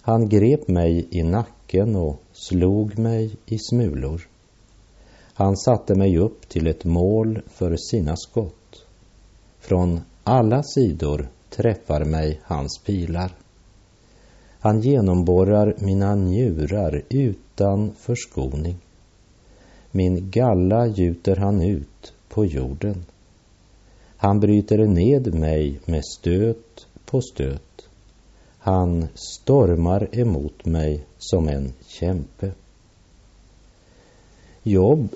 Han 0.00 0.28
grep 0.28 0.68
mig 0.68 1.08
i 1.10 1.22
nacken 1.22 1.96
och 1.96 2.16
slog 2.32 2.98
mig 2.98 3.36
i 3.46 3.58
smulor. 3.58 4.28
Han 5.34 5.56
satte 5.56 5.94
mig 5.94 6.18
upp 6.18 6.48
till 6.48 6.66
ett 6.66 6.84
mål 6.84 7.42
för 7.46 7.76
sina 7.76 8.16
skott. 8.16 8.86
Från 9.60 10.00
alla 10.24 10.62
sidor 10.62 11.28
träffar 11.50 12.04
mig 12.04 12.40
hans 12.42 12.78
pilar. 12.78 13.32
Han 14.64 14.80
genomborrar 14.80 15.74
mina 15.78 16.14
njurar 16.14 17.02
utan 17.08 17.92
förskoning. 17.92 18.76
Min 19.90 20.30
galla 20.30 20.86
gjuter 20.86 21.36
han 21.36 21.62
ut 21.62 22.12
på 22.28 22.44
jorden. 22.44 23.04
Han 24.16 24.40
bryter 24.40 24.78
ned 24.78 25.34
mig 25.34 25.80
med 25.86 26.04
stöt 26.04 26.86
på 27.06 27.20
stöt. 27.20 27.88
Han 28.58 29.06
stormar 29.14 30.08
emot 30.12 30.64
mig 30.64 31.04
som 31.18 31.48
en 31.48 31.72
kämpe. 31.86 32.52
Jobb 34.62 35.08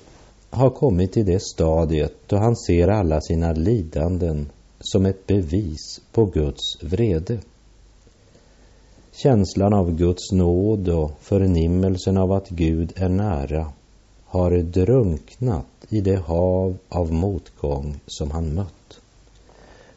har 0.50 0.70
kommit 0.70 1.12
till 1.12 1.26
det 1.26 1.42
stadiet 1.42 2.14
då 2.26 2.36
han 2.36 2.56
ser 2.56 2.88
alla 2.88 3.20
sina 3.20 3.52
lidanden 3.52 4.50
som 4.80 5.06
ett 5.06 5.26
bevis 5.26 6.00
på 6.12 6.24
Guds 6.24 6.82
vrede. 6.82 7.38
Känslan 9.22 9.74
av 9.74 9.96
Guds 9.96 10.32
nåd 10.32 10.88
och 10.88 11.10
förnimmelsen 11.20 12.16
av 12.16 12.32
att 12.32 12.48
Gud 12.48 12.92
är 12.96 13.08
nära 13.08 13.72
har 14.24 14.50
drunknat 14.62 15.66
i 15.88 16.00
det 16.00 16.16
hav 16.16 16.76
av 16.88 17.12
motgång 17.12 18.00
som 18.06 18.30
han 18.30 18.54
mött. 18.54 19.00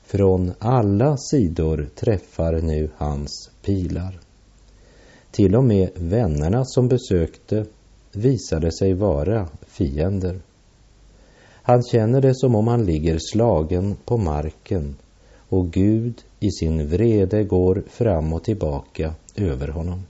Från 0.03 0.51
alla 0.59 1.17
sidor 1.17 1.89
träffar 1.95 2.61
nu 2.61 2.89
hans 2.97 3.49
pilar. 3.61 4.19
Till 5.31 5.55
och 5.55 5.63
med 5.63 5.89
vännerna 5.95 6.65
som 6.65 6.87
besökte 6.87 7.65
visade 8.13 8.71
sig 8.71 8.93
vara 8.93 9.47
fiender. 9.67 10.41
Han 11.63 11.83
känner 11.83 12.21
det 12.21 12.35
som 12.35 12.55
om 12.55 12.67
han 12.67 12.85
ligger 12.85 13.17
slagen 13.19 13.95
på 14.05 14.17
marken 14.17 14.95
och 15.49 15.71
Gud 15.71 16.23
i 16.43 16.51
sin 16.51 16.87
vrede 16.87 17.43
går 17.43 17.83
fram 17.87 18.33
och 18.33 18.43
tillbaka 18.43 19.13
över 19.35 19.67
honom. 19.67 20.03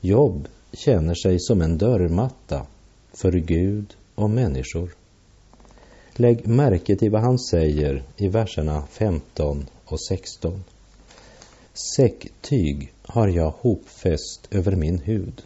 Jobb 0.00 0.48
känner 0.72 1.14
sig 1.14 1.40
som 1.40 1.62
en 1.62 1.78
dörrmatta 1.78 2.66
för 3.12 3.32
Gud 3.32 3.94
och 4.14 4.30
människor. 4.30 4.90
Lägg 6.14 6.46
märke 6.46 6.96
till 6.96 7.10
vad 7.10 7.20
han 7.20 7.38
säger 7.38 8.02
i 8.16 8.28
verserna 8.28 8.82
15 8.90 9.66
och 9.84 10.00
16. 10.08 10.64
Säcktyg 11.96 12.92
har 13.02 13.28
jag 13.28 13.50
hopfäst 13.50 14.48
över 14.50 14.76
min 14.76 14.98
hud 14.98 15.42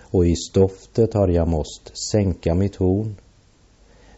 och 0.00 0.26
i 0.26 0.36
stoftet 0.36 1.14
har 1.14 1.28
jag 1.28 1.48
måst 1.48 2.10
sänka 2.10 2.54
mitt 2.54 2.76
horn. 2.76 3.16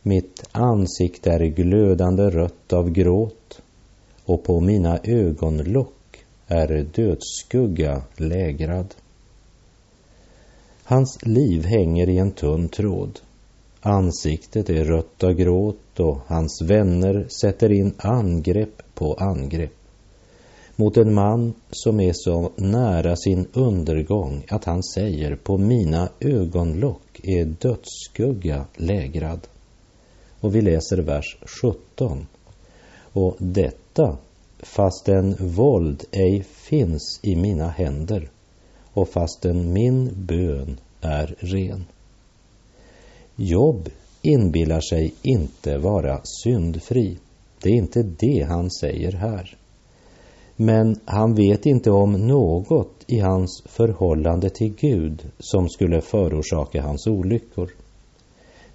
Mitt 0.02 0.48
ansikte 0.52 1.30
är 1.30 1.40
glödande 1.40 2.22
rött 2.22 2.72
av 2.72 2.90
gråt 2.90 3.62
och 4.26 4.44
på 4.44 4.60
mina 4.60 4.98
ögonlock 5.02 6.24
är 6.46 6.86
dödsskugga 6.94 8.02
lägrad. 8.16 8.94
Hans 10.84 11.18
liv 11.22 11.64
hänger 11.64 12.08
i 12.08 12.18
en 12.18 12.30
tunn 12.30 12.68
tråd. 12.68 13.20
Ansiktet 13.80 14.70
är 14.70 14.84
rött 14.84 15.24
av 15.24 15.32
gråt 15.32 16.00
och 16.00 16.18
hans 16.26 16.62
vänner 16.62 17.26
sätter 17.40 17.72
in 17.72 17.94
angrepp 17.98 18.82
på 18.94 19.14
angrepp 19.14 19.76
mot 20.76 20.96
en 20.96 21.14
man 21.14 21.54
som 21.70 22.00
är 22.00 22.12
så 22.14 22.50
nära 22.56 23.16
sin 23.16 23.46
undergång 23.52 24.44
att 24.48 24.64
han 24.64 24.82
säger 24.82 25.36
på 25.36 25.58
mina 25.58 26.08
ögonlock 26.20 27.20
är 27.22 27.44
dödsskugga 27.44 28.64
lägrad. 28.74 29.40
Och 30.40 30.54
vi 30.54 30.60
läser 30.60 30.98
vers 30.98 31.36
17. 31.62 32.26
Och 33.12 33.36
detta 33.96 34.18
fastän 34.58 35.36
våld 35.40 36.04
ej 36.12 36.42
finns 36.42 37.20
i 37.22 37.36
mina 37.36 37.68
händer 37.68 38.30
och 38.92 39.08
fastän 39.08 39.72
min 39.72 40.10
bön 40.26 40.80
är 41.00 41.34
ren. 41.38 41.84
Jobb 43.36 43.88
inbillar 44.22 44.80
sig 44.80 45.14
inte 45.22 45.78
vara 45.78 46.20
syndfri. 46.24 47.18
Det 47.62 47.68
är 47.68 47.74
inte 47.74 48.02
det 48.02 48.46
han 48.48 48.70
säger 48.70 49.12
här. 49.12 49.56
Men 50.56 51.00
han 51.04 51.34
vet 51.34 51.66
inte 51.66 51.90
om 51.90 52.12
något 52.12 53.04
i 53.06 53.18
hans 53.20 53.62
förhållande 53.66 54.50
till 54.50 54.74
Gud 54.74 55.22
som 55.38 55.68
skulle 55.68 56.00
förorsaka 56.00 56.82
hans 56.82 57.06
olyckor. 57.06 57.70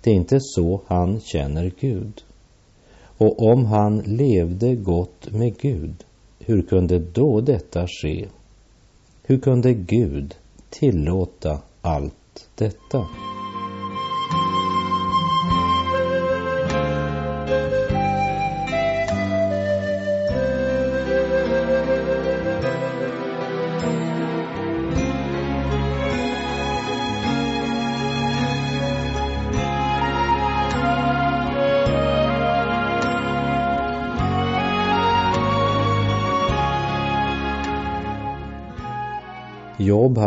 Det 0.02 0.12
är 0.12 0.16
inte 0.16 0.38
så 0.40 0.82
han 0.88 1.20
känner 1.20 1.72
Gud. 1.80 2.24
Och 3.22 3.52
om 3.52 3.66
han 3.66 4.00
levde 4.00 4.76
gott 4.76 5.32
med 5.32 5.58
Gud, 5.58 6.04
hur 6.40 6.62
kunde 6.62 7.00
då 7.00 7.42
detta 7.42 7.88
ske? 7.88 8.28
Hur 9.24 9.40
kunde 9.40 9.74
Gud 9.74 10.36
tillåta 10.70 11.60
allt 11.82 12.50
detta? 12.56 13.08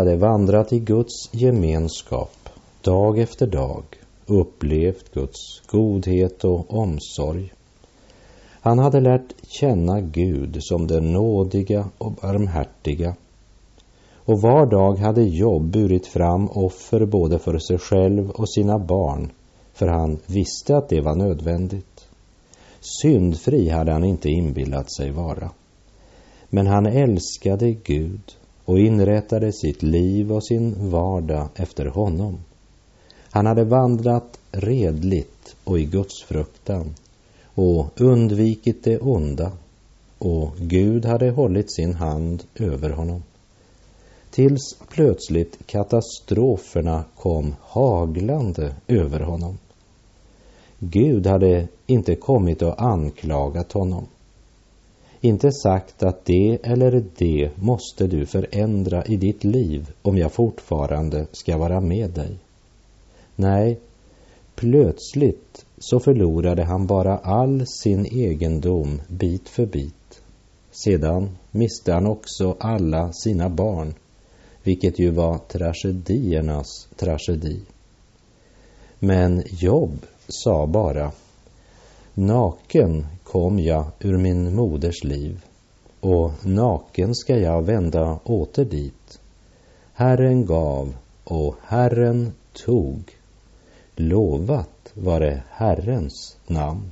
Hade 0.04 0.16
vandrat 0.16 0.72
i 0.72 0.78
Guds 0.78 1.30
gemenskap 1.32 2.48
dag 2.82 3.18
efter 3.18 3.46
dag, 3.46 3.84
upplevt 4.26 5.14
Guds 5.14 5.60
godhet 5.66 6.44
och 6.44 6.74
omsorg. 6.74 7.52
Han 8.60 8.78
hade 8.78 9.00
lärt 9.00 9.34
känna 9.48 10.00
Gud 10.00 10.56
som 10.60 10.86
den 10.86 11.12
nådiga 11.12 11.88
och 11.98 12.12
barmhärtiga. 12.12 13.14
Och 14.14 14.40
var 14.40 14.66
dag 14.66 14.98
hade 14.98 15.22
Job 15.22 15.62
burit 15.62 16.06
fram 16.06 16.48
offer 16.50 17.06
både 17.06 17.38
för 17.38 17.58
sig 17.58 17.78
själv 17.78 18.30
och 18.30 18.50
sina 18.50 18.78
barn, 18.78 19.30
för 19.72 19.86
han 19.86 20.18
visste 20.26 20.76
att 20.76 20.88
det 20.88 21.00
var 21.00 21.14
nödvändigt. 21.14 22.08
Syndfri 22.80 23.68
hade 23.68 23.92
han 23.92 24.04
inte 24.04 24.28
inbillat 24.28 24.92
sig 24.92 25.10
vara. 25.10 25.50
Men 26.50 26.66
han 26.66 26.86
älskade 26.86 27.72
Gud 27.72 28.34
och 28.64 28.78
inrättade 28.78 29.52
sitt 29.52 29.82
liv 29.82 30.32
och 30.32 30.46
sin 30.46 30.90
vardag 30.90 31.48
efter 31.54 31.86
honom. 31.86 32.38
Han 33.30 33.46
hade 33.46 33.64
vandrat 33.64 34.38
redligt 34.50 35.56
och 35.64 35.78
i 35.78 35.84
Guds 35.84 36.22
fruktan 36.22 36.94
och 37.54 38.00
undvikit 38.00 38.84
det 38.84 38.98
onda 38.98 39.52
och 40.18 40.50
Gud 40.58 41.04
hade 41.04 41.30
hållit 41.30 41.72
sin 41.72 41.94
hand 41.94 42.44
över 42.54 42.90
honom. 42.90 43.22
Tills 44.30 44.76
plötsligt 44.88 45.66
katastroferna 45.66 47.04
kom 47.16 47.54
haglande 47.60 48.74
över 48.88 49.20
honom. 49.20 49.58
Gud 50.78 51.26
hade 51.26 51.68
inte 51.86 52.14
kommit 52.14 52.62
och 52.62 52.82
anklagat 52.82 53.72
honom 53.72 54.06
inte 55.24 55.52
sagt 55.52 56.02
att 56.02 56.24
det 56.24 56.58
eller 56.62 57.04
det 57.16 57.50
måste 57.56 58.06
du 58.06 58.26
förändra 58.26 59.04
i 59.04 59.16
ditt 59.16 59.44
liv 59.44 59.90
om 60.02 60.18
jag 60.18 60.32
fortfarande 60.32 61.26
ska 61.32 61.56
vara 61.56 61.80
med 61.80 62.10
dig. 62.10 62.36
Nej, 63.36 63.80
plötsligt 64.54 65.66
så 65.78 66.00
förlorade 66.00 66.64
han 66.64 66.86
bara 66.86 67.18
all 67.18 67.66
sin 67.66 68.06
egendom 68.06 69.00
bit 69.08 69.48
för 69.48 69.66
bit. 69.66 70.22
Sedan 70.70 71.36
miste 71.50 71.92
han 71.92 72.06
också 72.06 72.56
alla 72.60 73.12
sina 73.12 73.48
barn, 73.48 73.94
vilket 74.62 74.98
ju 74.98 75.10
var 75.10 75.38
tragediernas 75.38 76.88
tragedi. 76.96 77.60
Men 78.98 79.42
Jobb 79.46 80.06
sa 80.28 80.66
bara 80.66 81.12
Naken 82.14 83.06
kom 83.34 83.58
jag 83.58 83.86
ur 84.00 84.18
min 84.18 84.54
moders 84.54 85.04
liv 85.04 85.44
och 86.00 86.46
naken 86.46 87.14
ska 87.14 87.38
jag 87.38 87.62
vända 87.62 88.18
åter 88.24 88.64
dit. 88.64 89.20
Herren 89.92 90.46
gav 90.46 90.94
och 91.24 91.56
Herren 91.62 92.32
tog. 92.64 93.02
Lovat 93.96 94.92
var 94.94 95.20
det 95.20 95.42
Herrens 95.50 96.36
namn. 96.46 96.90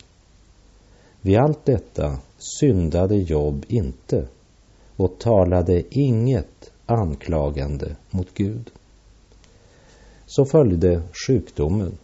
Vid 1.20 1.38
allt 1.38 1.64
detta 1.64 2.18
syndade 2.38 3.16
Job 3.16 3.64
inte 3.68 4.28
och 4.96 5.18
talade 5.18 5.82
inget 5.90 6.72
anklagande 6.86 7.96
mot 8.10 8.34
Gud. 8.34 8.70
Så 10.26 10.44
följde 10.44 11.02
sjukdomen 11.26 11.98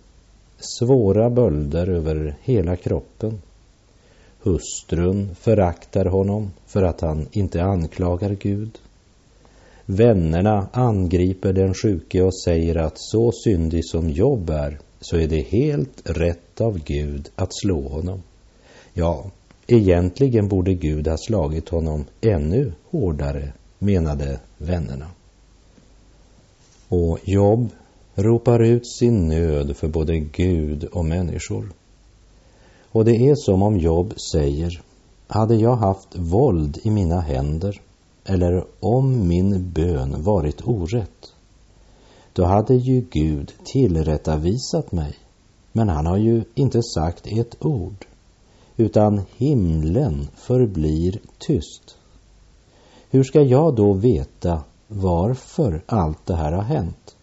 svåra 0.58 1.30
bölder 1.30 1.88
över 1.88 2.36
hela 2.42 2.76
kroppen. 2.76 3.40
Hustrun 4.42 5.34
föraktar 5.34 6.04
honom 6.04 6.50
för 6.66 6.82
att 6.82 7.00
han 7.00 7.26
inte 7.32 7.62
anklagar 7.62 8.36
Gud. 8.40 8.78
Vännerna 9.86 10.68
angriper 10.72 11.52
den 11.52 11.74
sjuke 11.74 12.22
och 12.22 12.40
säger 12.44 12.76
att 12.76 12.98
så 12.98 13.32
syndig 13.32 13.84
som 13.84 14.10
Jobb 14.10 14.50
är 14.50 14.78
så 15.00 15.16
är 15.16 15.28
det 15.28 15.40
helt 15.40 16.10
rätt 16.10 16.60
av 16.60 16.78
Gud 16.84 17.28
att 17.36 17.54
slå 17.54 17.88
honom. 17.88 18.22
Ja, 18.92 19.30
egentligen 19.66 20.48
borde 20.48 20.74
Gud 20.74 21.08
ha 21.08 21.16
slagit 21.16 21.68
honom 21.68 22.04
ännu 22.20 22.72
hårdare, 22.90 23.52
menade 23.78 24.40
vännerna. 24.58 25.06
Och 26.88 27.18
Jobb 27.24 27.68
ropar 28.14 28.62
ut 28.62 28.86
sin 28.86 29.28
nöd 29.28 29.76
för 29.76 29.88
både 29.88 30.18
Gud 30.18 30.84
och 30.84 31.04
människor. 31.04 31.68
Och 32.98 33.04
det 33.04 33.16
är 33.16 33.34
som 33.34 33.62
om 33.62 33.78
Job 33.78 34.14
säger, 34.32 34.82
hade 35.26 35.56
jag 35.56 35.76
haft 35.76 36.16
våld 36.16 36.78
i 36.82 36.90
mina 36.90 37.20
händer 37.20 37.80
eller 38.24 38.64
om 38.80 39.28
min 39.28 39.70
bön 39.72 40.22
varit 40.22 40.66
orätt, 40.66 41.32
då 42.32 42.44
hade 42.44 42.74
ju 42.74 43.00
Gud 43.10 43.52
tillrättavisat 43.64 44.92
mig. 44.92 45.14
Men 45.72 45.88
han 45.88 46.06
har 46.06 46.16
ju 46.16 46.44
inte 46.54 46.82
sagt 46.82 47.26
ett 47.26 47.64
ord, 47.64 48.06
utan 48.76 49.20
himlen 49.36 50.28
förblir 50.34 51.20
tyst. 51.38 51.96
Hur 53.10 53.22
ska 53.22 53.42
jag 53.42 53.74
då 53.74 53.92
veta 53.92 54.62
varför 54.86 55.82
allt 55.86 56.26
det 56.26 56.36
här 56.36 56.52
har 56.52 56.62
hänt? 56.62 57.16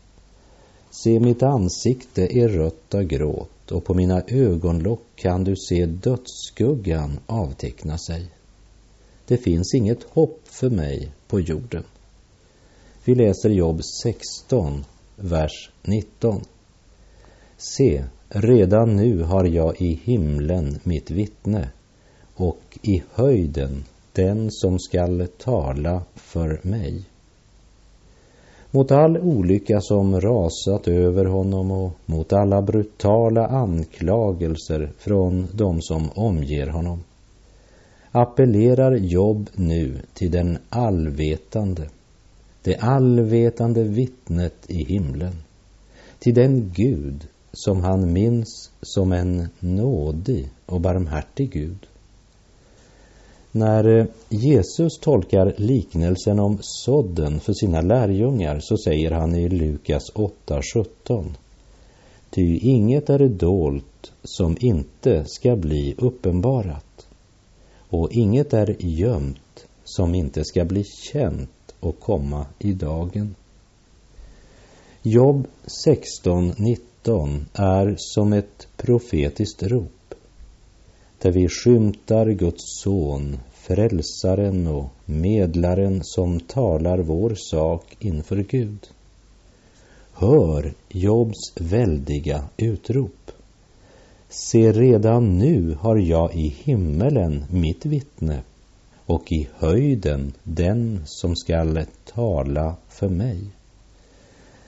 Se, 0.90 1.20
mitt 1.20 1.44
ansikte 1.44 2.38
är 2.38 2.50
rött 2.50 2.96
av 2.96 3.04
gråt 3.04 3.50
och 3.72 3.84
på 3.84 3.94
mina 3.94 4.24
ögonlock 4.28 5.02
kan 5.16 5.44
du 5.44 5.56
se 5.56 5.86
dödsskuggan 5.86 7.20
avteckna 7.26 7.98
sig. 7.98 8.26
Det 9.28 9.38
finns 9.38 9.74
inget 9.74 10.04
hopp 10.04 10.40
för 10.44 10.70
mig 10.70 11.12
på 11.28 11.40
jorden. 11.40 11.84
Vi 13.06 13.16
läser 13.16 13.50
Jobb 13.50 13.82
16, 14.04 14.86
vers 15.16 15.72
19. 15.84 16.42
Se, 17.58 18.04
redan 18.30 18.96
nu 18.96 19.22
har 19.22 19.46
jag 19.46 19.82
i 19.82 20.00
himlen 20.04 20.80
mitt 20.84 21.12
vittne 21.12 21.70
och 22.36 22.80
i 22.82 23.04
höjden 23.14 23.84
den 24.14 24.52
som 24.52 24.80
skall 24.80 25.28
tala 25.38 26.04
för 26.16 26.60
mig 26.64 27.04
mot 28.76 28.92
all 28.92 29.18
olycka 29.18 29.82
som 29.82 30.22
rasat 30.22 30.88
över 30.88 31.26
honom 31.26 31.72
och 31.72 31.92
mot 32.06 32.34
alla 32.34 32.62
brutala 32.62 33.48
anklagelser 33.48 34.92
från 34.98 35.48
de 35.54 35.82
som 35.82 36.10
omger 36.16 36.68
honom 36.68 37.04
appellerar 38.12 38.96
Jobb 38.96 39.50
nu 39.56 40.02
till 40.14 40.32
den 40.32 40.58
allvetande, 40.70 41.90
det 42.64 42.78
allvetande 42.78 43.84
vittnet 43.84 44.56
i 44.68 44.84
himlen, 44.84 45.34
till 46.20 46.34
den 46.34 46.72
Gud 46.76 47.28
som 47.54 47.84
han 47.84 48.14
minns 48.14 48.72
som 48.82 49.12
en 49.12 49.48
nådig 49.60 50.50
och 50.66 50.82
barmhärtig 50.82 51.52
Gud. 51.52 51.88
När 53.58 54.00
eh, 54.00 54.06
Jesus 54.30 55.00
tolkar 55.00 55.54
liknelsen 55.58 56.40
om 56.40 56.58
sådden 56.62 57.40
för 57.40 57.54
sina 57.54 57.82
lärjungar 57.82 58.60
så 58.62 58.78
säger 58.78 59.12
han 59.12 59.36
i 59.36 59.50
Lukas 59.50 60.14
8.17 60.14 61.26
Ty 62.30 62.58
inget 62.58 63.10
är 63.10 63.28
dolt 63.28 64.12
som 64.24 64.58
inte 64.60 65.26
ska 65.26 65.56
bli 65.56 65.96
uppenbarat 65.98 67.08
och 67.90 68.12
inget 68.12 68.54
är 68.54 68.76
gömt 68.80 69.68
som 69.84 70.16
inte 70.16 70.46
ska 70.46 70.66
bli 70.66 70.84
känt 70.84 71.76
och 71.80 72.00
komma 72.00 72.46
i 72.60 72.74
dagen. 72.74 73.36
Jobb 75.02 75.48
16.19 75.86 77.46
är 77.54 77.96
som 77.98 78.34
ett 78.34 78.68
profetiskt 78.78 79.64
rop 79.64 79.95
där 81.26 81.32
vi 81.32 81.50
skymtar 81.50 82.30
Guds 82.30 82.82
son, 82.82 83.38
frälsaren 83.54 84.68
och 84.68 84.90
medlaren 85.06 86.00
som 86.04 86.40
talar 86.40 86.98
vår 86.98 87.36
sak 87.36 87.98
inför 88.00 88.38
Gud. 88.38 88.88
Hör 90.14 90.74
Jobs 90.90 91.54
väldiga 91.56 92.44
utrop. 92.58 93.32
Se, 94.30 94.72
redan 94.72 95.38
nu 95.38 95.78
har 95.80 95.98
jag 95.98 96.36
i 96.36 96.48
himmelen 96.64 97.46
mitt 97.50 97.86
vittne 97.86 98.42
och 99.06 99.32
i 99.32 99.50
höjden 99.56 100.34
den 100.44 101.02
som 101.06 101.36
skall 101.36 101.86
tala 102.14 102.76
för 102.90 103.10
mig. 103.10 103.40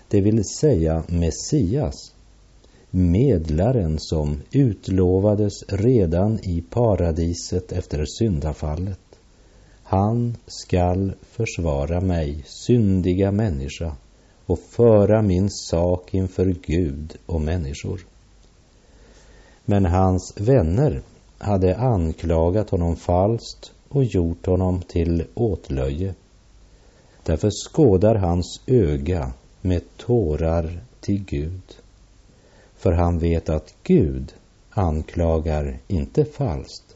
Det 0.08 0.22
vill 0.22 0.44
säga 0.46 1.04
Messias, 1.08 2.14
medlaren 2.98 4.00
som 4.00 4.42
utlovades 4.52 5.64
redan 5.68 6.40
i 6.44 6.64
paradiset 6.70 7.72
efter 7.72 8.06
syndafallet. 8.06 9.00
Han 9.84 10.36
skall 10.48 11.14
försvara 11.22 12.02
mig, 12.02 12.44
syndiga 12.46 13.32
människa, 13.32 13.96
och 14.46 14.60
föra 14.60 15.22
min 15.22 15.50
sak 15.50 16.14
inför 16.14 16.56
Gud 16.62 17.18
och 17.26 17.42
människor. 17.42 18.06
Men 19.66 19.86
hans 19.86 20.34
vänner 20.38 21.02
hade 21.38 21.78
anklagat 21.78 22.70
honom 22.70 22.96
falskt 22.96 23.72
och 23.90 24.04
gjort 24.04 24.46
honom 24.46 24.82
till 24.82 25.24
åtlöje. 25.34 26.16
Därför 27.24 27.50
skådar 27.50 28.16
hans 28.16 28.62
öga 28.68 29.34
med 29.62 29.82
tårar 29.98 30.80
till 31.02 31.24
Gud. 31.26 31.62
För 32.78 32.92
han 32.92 33.20
vet 33.20 33.50
att 33.50 33.74
Gud 33.84 34.34
anklagar 34.70 35.80
inte 35.88 36.26
falskt. 36.26 36.96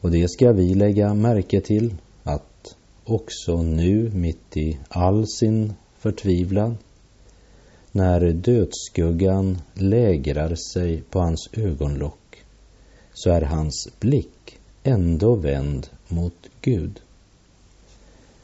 Och 0.00 0.10
det 0.10 0.28
ska 0.28 0.52
vi 0.52 0.74
lägga 0.74 1.14
märke 1.14 1.60
till 1.60 1.94
att 2.22 2.76
också 3.04 3.62
nu 3.62 4.10
mitt 4.14 4.56
i 4.56 4.78
all 4.88 5.26
sin 5.26 5.72
förtvivlan 5.98 6.78
när 7.92 8.32
dödsskuggan 8.32 9.58
lägrar 9.74 10.54
sig 10.54 11.02
på 11.02 11.18
hans 11.18 11.48
ögonlock 11.52 12.44
så 13.12 13.30
är 13.30 13.40
hans 13.42 13.88
blick 14.00 14.58
ändå 14.82 15.34
vänd 15.34 15.86
mot 16.08 16.48
Gud. 16.60 17.00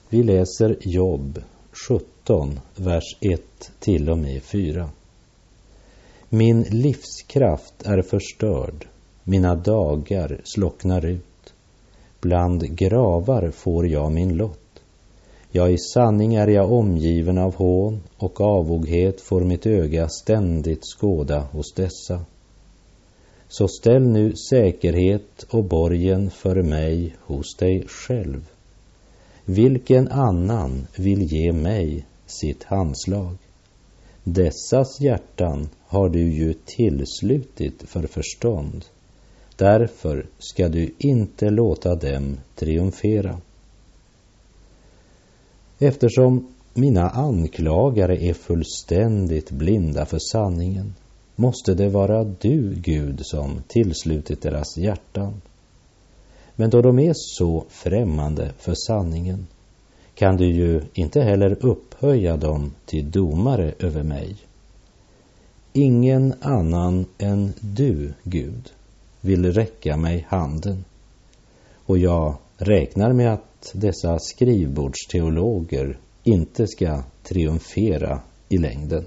Vi 0.09 0.23
läser 0.23 0.77
Jobb 0.81 1.43
17, 1.89 2.61
vers 2.77 3.17
1 3.21 3.41
till 3.79 4.11
och 4.11 4.19
med 4.19 4.43
4. 4.43 4.91
Min 6.33 6.63
livskraft 6.63 7.75
är 7.85 8.03
förstörd, 8.03 8.87
mina 9.25 9.55
dagar 9.55 10.41
slocknar 10.45 11.05
ut. 11.07 11.55
Bland 12.21 12.77
gravar 12.77 13.51
får 13.51 13.87
jag 13.87 14.13
min 14.13 14.37
lott. 14.37 14.83
Ja, 15.51 15.69
i 15.69 15.79
sanning 15.79 16.35
är 16.35 16.49
jag 16.49 16.73
omgiven 16.73 17.39
av 17.39 17.55
hån 17.55 18.01
och 18.17 18.41
avoghet 18.41 19.21
får 19.21 19.41
mitt 19.41 19.67
öga 19.67 20.09
ständigt 20.09 20.85
skåda 20.85 21.41
hos 21.41 21.75
dessa. 21.75 22.25
Så 23.49 23.69
ställ 23.69 24.03
nu 24.03 24.33
säkerhet 24.51 25.47
och 25.51 25.65
borgen 25.65 26.31
för 26.31 26.63
mig 26.63 27.17
hos 27.21 27.57
dig 27.57 27.85
själv. 27.89 28.51
Vilken 29.45 30.09
annan 30.09 30.87
vill 30.97 31.23
ge 31.23 31.53
mig 31.53 32.07
sitt 32.27 32.65
handslag? 32.65 33.37
Dessas 34.33 35.01
hjärtan 35.01 35.69
har 35.87 36.09
du 36.09 36.33
ju 36.33 36.55
tillslutit 36.65 37.83
för 37.87 38.07
förstånd. 38.07 38.85
Därför 39.57 40.27
ska 40.39 40.69
du 40.69 40.95
inte 40.99 41.51
låta 41.51 41.95
dem 41.95 42.37
triumfera. 42.55 43.41
Eftersom 45.79 46.55
mina 46.75 47.11
anklagare 47.11 48.25
är 48.25 48.35
fullständigt 48.35 49.51
blinda 49.51 50.07
för 50.07 50.19
sanningen 50.19 50.95
måste 51.37 51.75
det 51.75 51.89
vara 51.89 52.25
du, 52.25 52.75
Gud, 52.75 53.21
som 53.23 53.63
tillslutit 53.69 54.43
deras 54.43 54.77
hjärtan. 54.77 55.41
Men 56.57 56.71
då 56.71 56.83
de 56.83 56.99
är 56.99 57.13
så 57.15 57.65
främmande 57.69 58.53
för 58.59 58.75
sanningen 58.75 59.47
kan 60.15 60.37
du 60.37 60.47
ju 60.47 60.83
inte 60.95 61.21
heller 61.21 61.55
upphöja 62.01 62.37
dem 62.37 62.75
till 62.87 63.11
domare 63.11 63.75
över 63.79 64.03
mig. 64.03 64.37
Ingen 65.73 66.35
annan 66.41 67.07
än 67.19 67.53
du, 67.61 68.13
Gud, 68.23 68.73
vill 69.21 69.53
räcka 69.53 69.97
mig 69.97 70.27
handen. 70.29 70.85
Och 71.87 71.99
jag 71.99 72.35
räknar 72.57 73.13
med 73.13 73.33
att 73.33 73.73
dessa 73.75 74.19
skrivbordsteologer 74.19 75.99
inte 76.25 76.67
ska 76.67 77.03
triumfera 77.23 78.21
i 78.49 78.59
längden. 78.59 79.07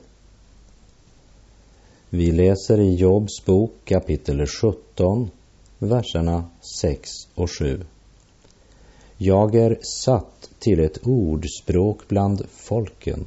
Vi 2.10 2.32
läser 2.32 2.80
i 2.80 2.96
Jobs 2.96 3.46
bok 3.46 3.72
kapitel 3.86 4.46
17, 4.48 5.30
verserna 5.80 6.46
6 6.82 7.10
och 7.36 7.50
7. 7.60 7.80
Jag 9.18 9.56
är 9.56 9.78
satt 9.82 10.50
till 10.60 10.80
ett 10.80 11.08
ordspråk 11.08 12.08
bland 12.08 12.46
folken. 12.50 13.26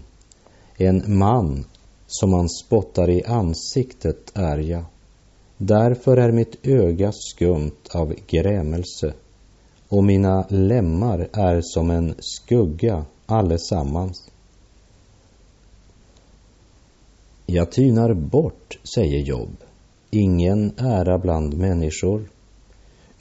En 0.77 1.19
man 1.19 1.65
som 2.07 2.31
man 2.31 2.49
spottar 2.49 3.11
i 3.11 3.25
ansiktet 3.25 4.33
är 4.35 4.59
jag. 4.59 4.85
Därför 5.57 6.17
är 6.17 6.33
mitt 6.33 6.67
öga 6.67 7.13
skumt 7.13 7.89
av 7.95 8.15
grämelse 8.27 9.15
och 9.89 10.05
mina 10.05 10.47
lemmar 10.49 11.29
är 11.33 11.61
som 11.63 11.91
en 11.91 12.15
skugga 12.19 13.05
allesammans. 13.27 14.31
Jag 17.47 17.73
tynar 17.73 18.15
bort, 18.15 18.79
säger 18.95 19.19
Jobb, 19.19 19.57
ingen 20.11 20.73
ära 20.79 21.19
bland 21.19 21.55
människor. 21.55 22.29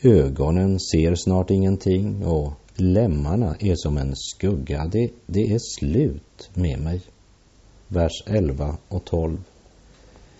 Ögonen 0.01 0.79
ser 0.79 1.15
snart 1.15 1.51
ingenting 1.51 2.25
och 2.25 2.53
lemmarna 2.75 3.55
är 3.59 3.75
som 3.75 3.97
en 3.97 4.15
skugga. 4.15 4.85
Det, 4.85 5.09
det 5.25 5.53
är 5.53 5.59
slut 5.59 6.49
med 6.53 6.79
mig. 6.79 7.01
Vers 7.87 8.23
11 8.25 8.77
och 8.87 9.05
12. 9.05 9.37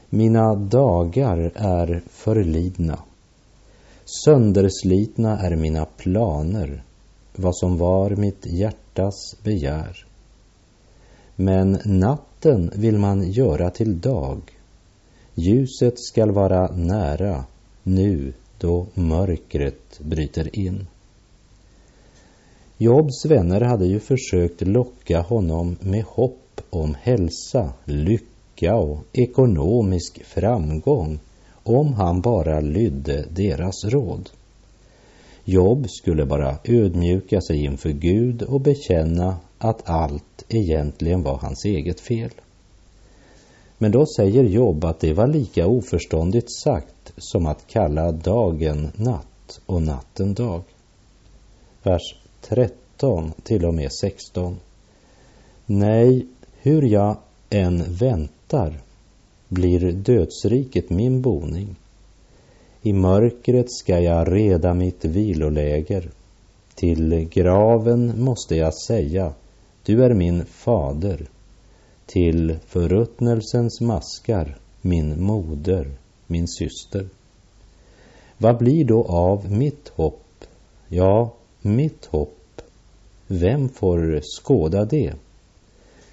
Mina 0.10 0.56
dagar 0.56 1.52
är 1.56 2.04
förlidna. 2.10 3.00
Sönderslitna 4.26 5.40
är 5.40 5.56
mina 5.56 5.86
planer, 5.86 6.84
vad 7.36 7.58
som 7.58 7.78
var 7.78 8.10
mitt 8.10 8.46
hjärtas 8.46 9.36
begär. 9.44 10.06
Men 11.36 11.80
natten 11.86 12.72
vill 12.76 12.98
man 12.98 13.32
göra 13.32 13.70
till 13.70 14.00
dag. 14.00 14.42
Ljuset 15.34 16.00
skall 16.00 16.32
vara 16.32 16.76
nära, 16.76 17.46
nu 17.84 18.34
då 18.58 18.86
mörkret 18.94 20.00
bryter 20.00 20.60
in. 20.60 20.88
Jobs 22.78 23.26
vänner 23.26 23.62
hade 23.62 23.86
ju 23.86 24.00
försökt 24.00 24.62
locka 24.62 25.22
honom 25.22 25.76
med 25.82 26.04
hopp 26.04 26.62
om 26.70 26.96
hälsa, 27.02 27.74
lycka 27.86 28.76
och 28.76 29.00
ekonomisk 29.14 30.24
framgång 30.24 31.20
om 31.64 31.94
han 31.94 32.22
bara 32.22 32.60
lydde 32.60 33.26
deras 33.30 33.86
råd. 33.86 34.30
Jobb 35.44 35.90
skulle 35.90 36.26
bara 36.26 36.58
ödmjuka 36.64 37.42
sig 37.42 37.64
inför 37.64 37.90
Gud 37.90 38.42
och 38.42 38.62
bekänna 38.62 39.38
att 39.58 39.90
allt 39.90 40.46
egentligen 40.50 41.24
var 41.24 41.38
hans 41.38 41.66
eget 41.66 42.00
fel. 42.00 42.32
Men 43.78 43.92
då 43.92 44.06
säger 44.06 44.44
Jobb 44.44 44.86
att 44.86 45.00
det 45.00 45.14
var 45.14 45.28
lika 45.28 45.68
oförståndigt 45.68 46.52
sagt 46.52 46.95
som 47.18 47.46
att 47.46 47.68
kalla 47.68 48.12
dagen 48.12 48.92
natt 48.96 49.60
och 49.66 49.82
natten 49.82 50.34
dag. 50.34 50.62
Vers 51.84 52.16
13 52.42 53.32
till 53.44 53.66
och 53.66 53.74
med 53.74 53.92
16. 53.92 54.58
Nej, 55.66 56.26
hur 56.62 56.82
jag 56.82 57.18
än 57.50 57.84
väntar 57.88 58.74
blir 59.48 59.92
dödsriket 59.92 60.90
min 60.90 61.22
boning. 61.22 61.76
I 62.82 62.94
mörkret 62.94 63.72
ska 63.72 64.00
jag 64.00 64.32
reda 64.32 64.74
mitt 64.74 65.06
viloläger. 65.06 66.12
Till 66.76 67.30
graven 67.32 68.24
måste 68.24 68.56
jag 68.56 68.74
säga, 68.74 69.34
du 69.86 70.04
är 70.04 70.14
min 70.14 70.46
fader. 70.46 71.28
Till 72.06 72.56
förruttnelsens 72.66 73.82
maskar, 73.82 74.58
min 74.82 75.24
moder, 75.24 75.92
min 76.28 76.48
syster. 76.48 77.10
Vad 78.38 78.58
blir 78.58 78.86
då 78.86 79.04
av 79.04 79.52
mitt 79.52 79.90
hopp? 79.90 80.46
Ja, 80.88 81.34
mitt 81.62 82.06
hopp. 82.06 82.62
Vem 83.28 83.70
får 83.70 84.22
skåda 84.24 84.86
det? 84.86 85.14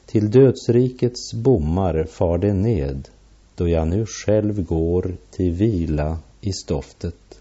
Till 0.07 0.31
dödsrikets 0.31 1.35
bommar 1.35 2.05
far 2.05 2.38
det 2.38 2.53
ned, 2.53 3.09
då 3.57 3.68
jag 3.68 3.88
nu 3.88 4.07
själv 4.07 4.64
går 4.64 5.16
till 5.31 5.53
vila 5.53 6.18
i 6.40 6.53
stoftet. 6.53 7.40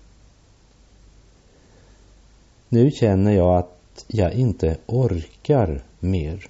Nu 2.69 2.91
känner 2.91 3.31
jag 3.31 3.57
att 3.57 4.05
jag 4.07 4.33
inte 4.33 4.77
orkar 4.85 5.83
mer. 5.99 6.47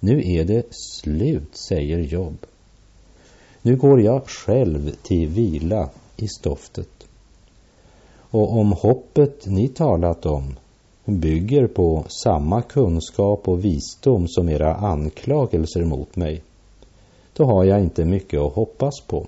Nu 0.00 0.32
är 0.32 0.44
det 0.44 0.66
slut, 0.70 1.56
säger 1.56 1.98
Jobb. 1.98 2.46
Nu 3.66 3.76
går 3.76 4.00
jag 4.00 4.28
själv 4.28 4.90
till 5.02 5.28
vila 5.28 5.88
i 6.16 6.28
stoftet. 6.28 7.06
Och 8.30 8.58
om 8.58 8.72
hoppet 8.72 9.46
ni 9.46 9.68
talat 9.68 10.26
om 10.26 10.54
bygger 11.04 11.66
på 11.66 12.04
samma 12.08 12.62
kunskap 12.62 13.48
och 13.48 13.64
visdom 13.64 14.28
som 14.28 14.48
era 14.48 14.74
anklagelser 14.74 15.84
mot 15.84 16.16
mig, 16.16 16.42
då 17.36 17.44
har 17.44 17.64
jag 17.64 17.80
inte 17.80 18.04
mycket 18.04 18.40
att 18.40 18.54
hoppas 18.54 19.00
på. 19.00 19.26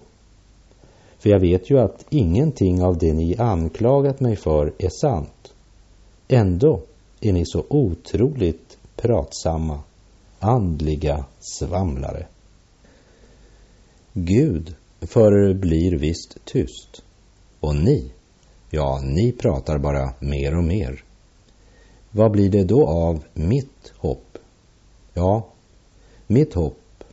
För 1.19 1.31
jag 1.31 1.41
vet 1.41 1.71
ju 1.71 1.79
att 1.79 2.07
ingenting 2.11 2.83
av 2.83 2.99
det 2.99 3.13
ni 3.13 3.37
anklagat 3.39 4.21
mig 4.21 4.37
för 4.37 4.73
är 4.79 4.91
sant. 5.01 5.53
Ändå 6.29 6.81
är 7.21 7.33
ni 7.33 7.47
så 7.47 7.65
otroligt 7.69 8.79
pratsamma, 8.97 9.79
andliga 10.39 11.25
svamlare. 11.41 12.27
Gud 14.25 14.75
förblir 15.01 15.99
visst 15.99 16.45
tyst. 16.45 17.03
Och 17.61 17.77
ni, 17.77 18.13
ja, 18.71 19.01
ni 19.05 19.33
pratar 19.33 19.79
bara 19.79 20.15
mer 20.21 20.57
och 20.57 20.65
mer. 20.65 21.05
Vad 22.11 22.31
blir 22.31 22.51
det 22.51 22.65
då 22.65 22.87
av 22.87 23.25
mitt 23.35 23.93
hopp? 23.97 24.39
Ja, 25.15 25.49
mitt 26.27 26.55
hopp, 26.55 27.05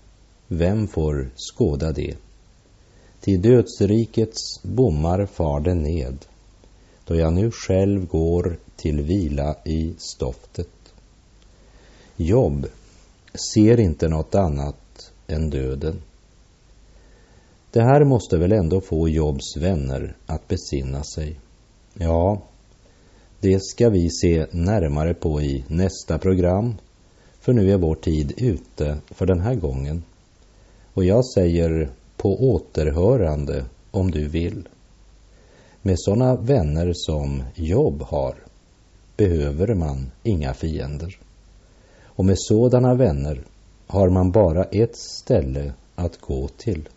vem 0.47 0.87
får 0.87 1.29
skåda 1.35 1.91
det? 1.91 2.15
Till 3.19 3.41
dödsrikets 3.41 4.63
bommar 4.63 5.25
far 5.25 5.59
det 5.59 5.73
ned, 5.73 6.17
då 7.05 7.15
jag 7.15 7.33
nu 7.33 7.51
själv 7.51 8.07
går 8.07 8.57
till 8.75 9.01
vila 9.01 9.55
i 9.65 9.93
stoftet. 9.97 10.93
Jobb 12.15 12.67
ser 13.53 13.79
inte 13.79 14.07
något 14.07 14.35
annat 14.35 15.11
än 15.27 15.49
döden. 15.49 16.01
Det 17.75 17.83
här 17.83 18.03
måste 18.03 18.37
väl 18.37 18.51
ändå 18.51 18.81
få 18.81 19.09
Jobs 19.09 19.57
vänner 19.57 20.15
att 20.25 20.47
besinna 20.47 21.03
sig. 21.03 21.39
Ja, 21.93 22.41
det 23.39 23.63
ska 23.63 23.89
vi 23.89 24.09
se 24.09 24.45
närmare 24.51 25.13
på 25.13 25.41
i 25.41 25.65
nästa 25.67 26.19
program, 26.19 26.75
för 27.39 27.53
nu 27.53 27.71
är 27.71 27.77
vår 27.77 27.95
tid 27.95 28.33
ute 28.37 28.97
för 29.07 29.25
den 29.25 29.39
här 29.39 29.55
gången. 29.55 30.03
Och 30.93 31.05
jag 31.05 31.25
säger 31.25 31.89
på 32.17 32.53
återhörande 32.53 33.65
om 33.91 34.11
du 34.11 34.27
vill. 34.27 34.67
Med 35.81 35.99
sådana 35.99 36.35
vänner 36.35 36.91
som 36.93 37.43
Jobb 37.55 38.01
har 38.01 38.35
behöver 39.17 39.73
man 39.73 40.11
inga 40.23 40.53
fiender. 40.53 41.19
Och 42.03 42.25
med 42.25 42.39
sådana 42.39 42.95
vänner 42.95 43.43
har 43.87 44.09
man 44.09 44.31
bara 44.31 44.63
ett 44.63 44.95
ställe 44.95 45.73
att 45.95 46.21
gå 46.21 46.47
till. 46.47 46.89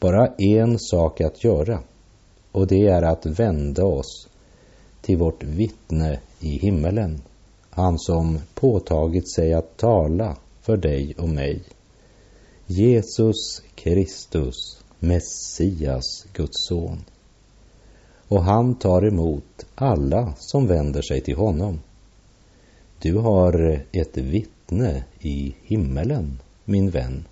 Bara 0.00 0.26
en 0.38 0.78
sak 0.78 1.20
att 1.20 1.44
göra 1.44 1.80
och 2.52 2.66
det 2.66 2.86
är 2.86 3.02
att 3.02 3.26
vända 3.26 3.84
oss 3.84 4.28
till 5.00 5.16
vårt 5.16 5.44
vittne 5.44 6.20
i 6.40 6.58
himmelen, 6.58 7.22
han 7.70 7.98
som 7.98 8.38
påtagit 8.54 9.30
sig 9.30 9.54
att 9.54 9.76
tala 9.76 10.36
för 10.60 10.76
dig 10.76 11.14
och 11.18 11.28
mig. 11.28 11.62
Jesus 12.66 13.62
Kristus, 13.74 14.82
Messias, 14.98 16.26
Guds 16.32 16.68
son. 16.68 17.04
Och 18.28 18.44
han 18.44 18.74
tar 18.74 19.06
emot 19.06 19.66
alla 19.74 20.34
som 20.38 20.66
vänder 20.66 21.02
sig 21.02 21.20
till 21.20 21.36
honom. 21.36 21.80
Du 22.98 23.14
har 23.14 23.82
ett 23.92 24.16
vittne 24.16 25.04
i 25.20 25.54
himmelen, 25.62 26.38
min 26.64 26.90
vän. 26.90 27.24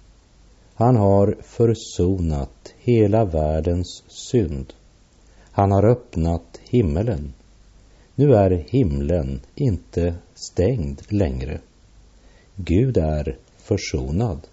Han 0.79 0.97
har 0.97 1.37
försonat 1.43 2.75
hela 2.79 3.25
världens 3.25 4.03
synd. 4.09 4.73
Han 5.51 5.73
har 5.73 5.85
öppnat 5.91 6.61
himmelen. 6.71 7.33
Nu 8.15 8.35
är 8.35 8.51
himlen 8.51 9.41
inte 9.55 10.15
stängd 10.35 11.03
längre. 11.09 11.61
Gud 12.57 12.97
är 12.97 13.39
försonad. 13.57 14.47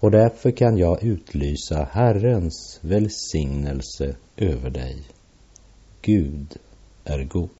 Och 0.00 0.10
därför 0.10 0.50
kan 0.50 0.76
jag 0.76 1.02
utlysa 1.02 1.88
Herrens 1.92 2.78
välsignelse 2.82 4.16
över 4.36 4.70
dig. 4.70 5.02
Gud 6.02 6.56
är 7.04 7.24
god. 7.24 7.48